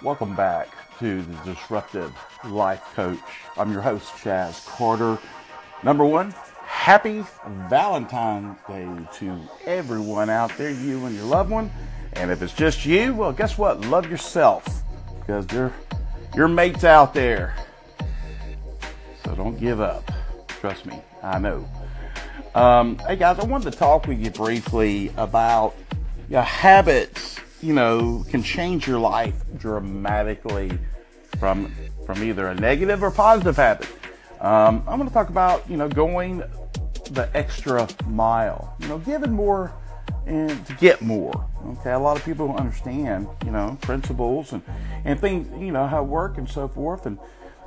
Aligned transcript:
Welcome 0.00 0.36
back 0.36 0.68
to 1.00 1.22
the 1.22 1.36
Disruptive 1.44 2.14
Life 2.44 2.84
Coach. 2.94 3.18
I'm 3.56 3.72
your 3.72 3.82
host, 3.82 4.12
Chaz 4.14 4.64
Carter. 4.64 5.18
Number 5.82 6.04
one, 6.04 6.32
happy 6.64 7.24
Valentine's 7.68 8.56
Day 8.68 8.88
to 9.14 9.40
everyone 9.66 10.30
out 10.30 10.56
there, 10.56 10.70
you 10.70 11.04
and 11.04 11.16
your 11.16 11.24
loved 11.24 11.50
one. 11.50 11.68
And 12.12 12.30
if 12.30 12.42
it's 12.42 12.52
just 12.52 12.86
you, 12.86 13.12
well, 13.12 13.32
guess 13.32 13.58
what? 13.58 13.80
Love 13.86 14.08
yourself 14.08 14.84
because 15.18 15.44
there, 15.48 15.72
your 16.36 16.46
mate's 16.46 16.84
out 16.84 17.12
there. 17.12 17.56
So 19.24 19.34
don't 19.34 19.58
give 19.58 19.80
up. 19.80 20.08
Trust 20.46 20.86
me, 20.86 21.02
I 21.24 21.40
know. 21.40 21.68
Um, 22.54 22.98
hey 22.98 23.16
guys, 23.16 23.40
I 23.40 23.44
wanted 23.46 23.72
to 23.72 23.78
talk 23.78 24.06
with 24.06 24.20
you 24.20 24.30
briefly 24.30 25.12
about 25.16 25.74
your 26.28 26.42
habits 26.42 27.37
you 27.60 27.72
know, 27.74 28.24
can 28.28 28.42
change 28.42 28.86
your 28.86 28.98
life 28.98 29.42
dramatically 29.56 30.70
from 31.38 31.72
from 32.06 32.22
either 32.22 32.48
a 32.48 32.54
negative 32.54 33.02
or 33.02 33.10
positive 33.10 33.56
habit. 33.56 33.88
Um, 34.40 34.82
I'm 34.86 34.98
going 34.98 35.08
to 35.08 35.14
talk 35.14 35.28
about 35.28 35.68
you 35.68 35.76
know 35.76 35.88
going 35.88 36.38
the 37.10 37.28
extra 37.34 37.88
mile, 38.06 38.76
you 38.80 38.88
know, 38.88 38.98
giving 38.98 39.32
more 39.32 39.72
and 40.26 40.64
to 40.66 40.74
get 40.74 41.00
more. 41.00 41.48
Okay, 41.66 41.92
a 41.92 41.98
lot 41.98 42.16
of 42.16 42.24
people 42.24 42.54
understand 42.56 43.28
you 43.44 43.50
know 43.50 43.76
principles 43.80 44.52
and 44.52 44.62
and 45.04 45.20
things 45.20 45.48
you 45.60 45.72
know 45.72 45.86
how 45.86 46.02
work 46.02 46.38
and 46.38 46.48
so 46.48 46.68
forth 46.68 47.06
and. 47.06 47.18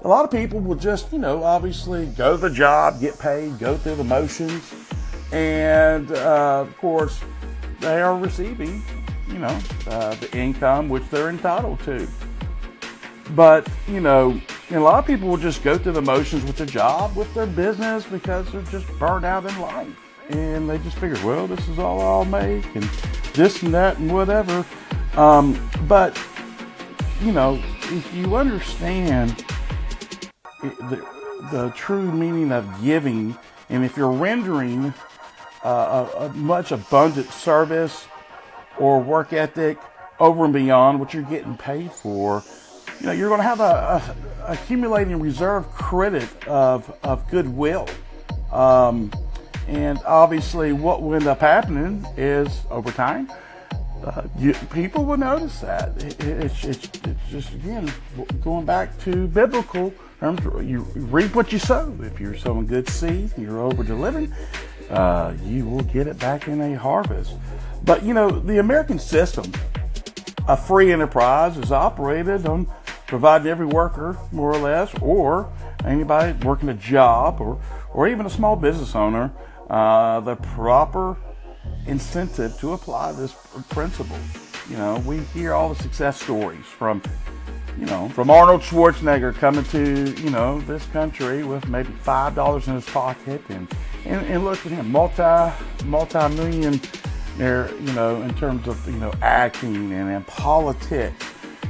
A 0.04 0.08
lot 0.08 0.26
of 0.26 0.32
people 0.32 0.60
will 0.60 0.78
just, 0.78 1.14
you 1.14 1.20
know, 1.20 1.44
obviously 1.44 2.08
go 2.08 2.36
to 2.36 2.42
the 2.42 2.50
job, 2.50 3.00
get 3.00 3.20
paid, 3.20 3.60
go 3.60 3.78
through 3.78 3.98
the 3.98 4.04
motions, 4.04 4.74
and 5.32 6.12
uh, 6.12 6.62
of 6.62 6.76
course, 6.80 7.22
they 7.82 8.02
are 8.02 8.18
receiving 8.18 8.82
you 9.32 9.40
know, 9.40 9.60
uh, 9.88 10.16
the 10.16 10.38
income 10.38 10.90
which 10.90 11.08
they're 11.10 11.30
entitled 11.30 11.80
to. 11.82 12.08
But, 13.32 13.68
you 13.88 14.02
know, 14.02 14.40
a 14.72 14.80
lot 14.80 15.00
of 15.00 15.06
people 15.06 15.30
will 15.30 15.38
just 15.38 15.64
go 15.64 15.78
through 15.78 15.94
the 15.94 16.02
motions 16.02 16.44
with 16.44 16.58
their 16.58 16.68
job, 16.68 17.16
with 17.16 17.34
their 17.34 17.46
business, 17.46 18.06
because 18.06 18.52
they're 18.52 18.62
just 18.64 18.88
burned 19.00 19.26
out 19.26 19.46
in 19.46 19.60
life. 19.60 19.88
And 20.30 20.70
they 20.70 20.78
just 20.80 20.98
figure, 20.98 21.18
well, 21.26 21.48
this 21.48 21.68
is 21.68 21.80
all 21.80 22.02
I'll 22.02 22.26
make, 22.26 22.66
and 22.76 22.84
this 23.34 23.64
and 23.64 23.74
that 23.74 23.98
and 23.98 24.14
whatever. 24.14 24.66
Um, 25.16 25.70
but, 25.88 26.20
you 27.22 27.32
know, 27.32 27.62
if 27.84 28.14
you 28.14 28.36
understand 28.36 29.46
the, 30.62 31.06
the 31.52 31.70
true 31.76 32.12
meaning 32.12 32.52
of 32.52 32.68
giving, 32.84 33.38
and 33.70 33.84
if 33.84 33.98
you're 33.98 34.12
rendering 34.12 34.94
uh, 35.64 36.10
a, 36.18 36.26
a 36.26 36.34
much 36.34 36.72
abundant 36.72 37.30
service 37.30 38.06
or 38.82 39.00
work 39.00 39.32
ethic 39.32 39.78
over 40.20 40.44
and 40.44 40.54
beyond 40.54 41.00
what 41.00 41.14
you're 41.14 41.24
getting 41.24 41.56
paid 41.56 41.92
for, 41.92 42.44
you 43.00 43.06
know, 43.06 43.12
you're 43.12 43.30
going 43.30 43.40
to 43.40 43.44
have 43.44 43.60
a, 43.60 43.64
a 43.64 44.52
accumulating 44.54 45.20
reserve 45.20 45.68
credit 45.72 46.30
of, 46.48 46.92
of 47.04 47.30
goodwill. 47.30 47.88
Um, 48.52 49.12
and 49.68 50.00
obviously, 50.06 50.74
what 50.74 51.02
will 51.02 51.16
end 51.16 51.28
up 51.28 51.40
happening 51.40 52.06
is 52.18 52.62
over 52.70 52.92
time, 52.92 53.32
uh, 54.04 54.24
you, 54.38 54.54
people 54.74 55.06
will 55.06 55.18
notice 55.18 55.60
that. 55.62 56.04
It, 56.04 56.20
it's, 56.20 56.64
it's, 56.66 56.86
it's 56.86 57.30
just, 57.30 57.54
again, 57.54 57.92
going 58.44 58.66
back 58.66 58.98
to 59.02 59.28
biblical 59.28 59.94
terms, 60.20 60.42
you 60.68 60.82
reap 60.96 61.36
what 61.36 61.52
you 61.52 61.60
sow. 61.60 61.96
If 62.02 62.20
you're 62.20 62.38
sowing 62.38 62.66
good 62.68 62.90
seed, 62.90 63.32
you're 63.38 63.60
over 63.60 63.84
delivering, 63.84 64.34
uh, 64.92 65.34
you 65.44 65.66
will 65.66 65.84
get 65.84 66.08
it 66.08 66.20
back 66.20 66.48
in 66.48 66.62
a 66.62 66.76
harvest. 66.76 67.34
But 67.84 68.04
you 68.04 68.14
know, 68.14 68.30
the 68.30 68.60
American 68.60 69.00
system, 69.00 69.52
a 70.48 70.56
free 70.56 70.92
enterprise, 70.92 71.58
is 71.58 71.72
operated 71.72 72.46
on 72.46 72.68
providing 73.08 73.48
every 73.48 73.66
worker, 73.66 74.18
more 74.32 74.54
or 74.54 74.60
less, 74.60 74.94
or 75.02 75.52
anybody 75.86 76.34
working 76.46 76.70
a 76.70 76.74
job, 76.74 77.42
or 77.42 77.60
or 77.94 78.08
even 78.08 78.26
a 78.26 78.30
small 78.30 78.56
business 78.56 78.96
owner, 78.96 79.32
uh, 79.70 80.20
the 80.20 80.36
proper 80.36 81.18
incentive 81.88 82.58
to 82.60 82.74
apply 82.74 83.12
this 83.14 83.34
principle. 83.70 84.18
You 84.70 84.78
know, 84.78 85.00
we 85.06 85.20
hear 85.34 85.54
all 85.54 85.70
the 85.74 85.82
success 85.84 86.22
stories 86.22 86.66
from, 86.66 87.02
you 87.78 87.86
know, 87.86 88.08
from 88.10 88.30
Arnold 88.30 88.62
Schwarzenegger 88.62 89.34
coming 89.34 89.66
to, 89.66 90.12
you 90.22 90.30
know, 90.30 90.62
this 90.62 90.86
country 90.88 91.44
with 91.44 91.68
maybe 91.68 91.92
five 92.02 92.36
dollars 92.36 92.68
in 92.68 92.76
his 92.76 92.86
pocket, 92.86 93.42
and, 93.50 93.68
and 94.06 94.26
and 94.26 94.44
look 94.44 94.66
at 94.66 94.72
him, 94.72 94.92
multi 94.92 95.54
multi 95.86 96.28
million 96.36 96.80
there, 97.38 97.74
you 97.80 97.94
know, 97.94 98.22
in 98.22 98.34
terms 98.36 98.68
of, 98.68 98.86
you 98.88 99.00
know, 99.00 99.14
acting 99.22 99.92
and 99.94 100.12
in 100.12 100.24
politics. 100.26 101.26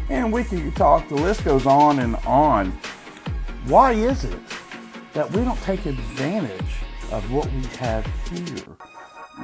And 0.10 0.34
we 0.34 0.44
can 0.44 0.72
talk, 0.74 1.08
the 1.08 1.16
list 1.16 1.46
goes 1.46 1.66
on 1.66 2.00
and 2.00 2.16
on. 2.26 2.72
Why 3.66 3.94
is 3.94 4.26
it 4.26 4.40
that 5.14 5.32
we 5.32 5.44
don't 5.44 5.62
take 5.62 5.86
advantage 5.86 6.76
of 7.12 7.32
what 7.32 7.50
we 7.52 7.62
have 7.78 8.06
here? 8.30 8.66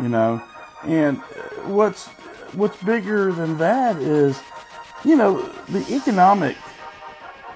You 0.01 0.09
know, 0.09 0.43
and 0.83 1.17
what's 1.65 2.07
what's 2.53 2.81
bigger 2.83 3.31
than 3.31 3.57
that 3.57 3.97
is, 3.97 4.41
you 5.05 5.15
know, 5.15 5.41
the 5.69 5.85
economic 5.93 6.57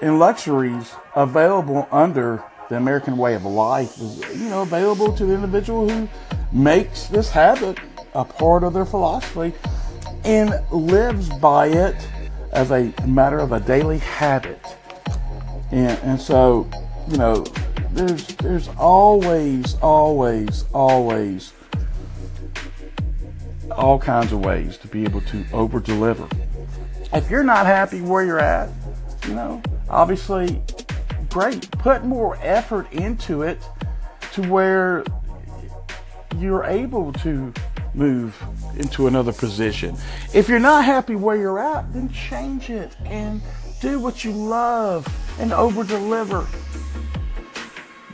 and 0.01 0.19
luxuries 0.19 0.95
available 1.15 1.87
under 1.91 2.43
the 2.71 2.77
American 2.77 3.17
way 3.17 3.33
of 3.33 3.43
life 3.43 3.99
is, 3.99 4.19
you 4.39 4.47
know, 4.47 4.61
available 4.61 5.11
to 5.11 5.25
the 5.25 5.33
individual 5.33 5.89
who 5.89 6.07
makes 6.53 7.07
this 7.07 7.29
habit 7.29 7.77
a 8.15 8.23
part 8.23 8.63
of 8.63 8.73
their 8.73 8.85
philosophy 8.85 9.51
and 10.23 10.53
lives 10.71 11.27
by 11.39 11.67
it 11.67 11.97
as 12.53 12.71
a 12.71 12.93
matter 13.05 13.39
of 13.39 13.51
a 13.51 13.59
daily 13.59 13.97
habit. 13.97 14.57
And, 15.71 15.99
and 15.99 16.21
so, 16.21 16.65
you 17.09 17.17
know, 17.17 17.43
there's 17.91 18.27
there's 18.37 18.69
always, 18.77 19.75
always, 19.81 20.63
always 20.73 21.51
all 23.69 23.99
kinds 23.99 24.31
of 24.31 24.45
ways 24.45 24.77
to 24.77 24.87
be 24.87 25.03
able 25.03 25.19
to 25.21 25.43
over 25.51 25.81
deliver. 25.81 26.25
If 27.11 27.29
you're 27.29 27.43
not 27.43 27.65
happy 27.65 27.99
where 27.99 28.23
you're 28.23 28.39
at, 28.39 28.69
you 29.27 29.35
know, 29.35 29.61
obviously 29.89 30.61
great. 31.31 31.71
Put 31.71 32.03
more 32.03 32.37
effort 32.41 32.91
into 32.91 33.41
it 33.43 33.61
to 34.33 34.41
where 34.49 35.03
you're 36.37 36.65
able 36.65 37.13
to 37.13 37.53
move 37.93 38.41
into 38.77 39.07
another 39.07 39.33
position. 39.33 39.95
If 40.33 40.47
you're 40.47 40.59
not 40.59 40.85
happy 40.85 41.15
where 41.15 41.35
you're 41.37 41.59
at, 41.59 41.91
then 41.93 42.09
change 42.09 42.69
it 42.69 42.95
and 43.05 43.41
do 43.79 43.99
what 43.99 44.23
you 44.23 44.31
love 44.31 45.07
and 45.39 45.51
over 45.51 45.83
deliver. 45.83 46.45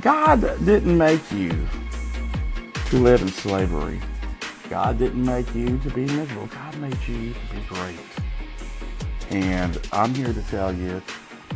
God 0.02 0.42
didn't 0.64 0.98
make 0.98 1.32
you 1.32 1.68
to 2.88 2.98
live 2.98 3.22
in 3.22 3.28
slavery. 3.30 4.00
God 4.70 4.98
didn't 4.98 5.26
make 5.26 5.54
you 5.56 5.78
to 5.80 5.90
be 5.90 6.06
miserable. 6.06 6.48
God 6.48 6.78
made 6.78 6.98
you 7.08 7.34
to 7.34 7.56
be 7.56 7.62
great. 7.68 8.00
And 9.30 9.80
I'm 9.92 10.14
here 10.14 10.34
to 10.34 10.42
tell 10.44 10.74
you, 10.74 11.02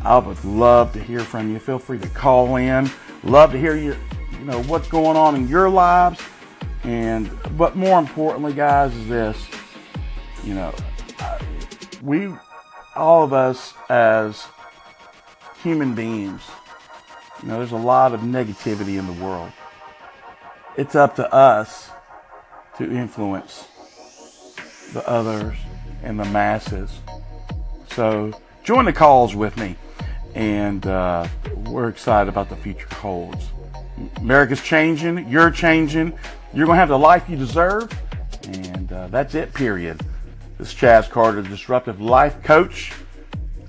I 0.03 0.17
would 0.17 0.43
love 0.43 0.93
to 0.93 0.99
hear 0.99 1.19
from 1.19 1.51
you. 1.51 1.59
Feel 1.59 1.79
free 1.79 1.99
to 1.99 2.09
call 2.09 2.55
in. 2.55 2.89
Love 3.23 3.51
to 3.51 3.59
hear 3.59 3.75
you, 3.75 3.95
you 4.39 4.45
know, 4.45 4.61
what's 4.63 4.87
going 4.87 5.15
on 5.15 5.35
in 5.35 5.47
your 5.47 5.69
lives. 5.69 6.19
And 6.83 7.29
but 7.55 7.75
more 7.75 7.99
importantly, 7.99 8.53
guys, 8.53 8.95
is 8.95 9.07
this: 9.07 9.47
you 10.43 10.55
know, 10.55 10.73
we, 12.01 12.33
all 12.95 13.23
of 13.23 13.33
us 13.33 13.73
as 13.89 14.43
human 15.61 15.93
beings, 15.93 16.41
you 17.43 17.49
know, 17.49 17.57
there's 17.57 17.71
a 17.71 17.77
lot 17.77 18.13
of 18.13 18.21
negativity 18.21 18.97
in 18.97 19.05
the 19.05 19.23
world. 19.23 19.51
It's 20.77 20.95
up 20.95 21.15
to 21.17 21.33
us 21.33 21.91
to 22.77 22.91
influence 22.91 23.67
the 24.93 25.07
others 25.07 25.57
and 26.01 26.19
the 26.19 26.25
masses. 26.25 26.99
So 27.91 28.31
join 28.63 28.85
the 28.85 28.93
calls 28.93 29.35
with 29.35 29.57
me, 29.57 29.75
and 30.35 30.85
uh, 30.85 31.27
we're 31.65 31.89
excited 31.89 32.29
about 32.29 32.49
the 32.49 32.55
future 32.55 32.87
holds. 32.95 33.49
America's 34.17 34.61
changing, 34.61 35.27
you're 35.29 35.51
changing. 35.51 36.13
You're 36.53 36.65
going 36.65 36.75
to 36.75 36.79
have 36.79 36.89
the 36.89 36.99
life 36.99 37.29
you 37.29 37.37
deserve. 37.37 37.91
And 38.43 38.91
uh, 38.91 39.07
that's 39.07 39.35
it, 39.35 39.53
period. 39.53 40.01
This 40.57 40.69
is 40.69 40.73
Chaz 40.73 41.09
Carter, 41.09 41.41
Disruptive 41.41 42.01
Life 42.01 42.43
Coach. 42.43 42.93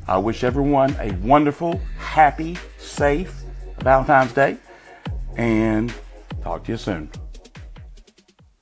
I 0.08 0.18
wish 0.18 0.42
everyone 0.42 0.96
a 0.98 1.12
wonderful, 1.16 1.80
happy, 1.98 2.58
safe 2.78 3.42
Valentine's 3.78 4.32
Day. 4.32 4.56
And 5.36 5.92
talk 6.42 6.64
to 6.64 6.72
you 6.72 6.78
soon. 6.78 7.10